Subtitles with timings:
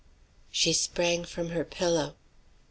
[0.49, 2.15] She sprang from her pillow.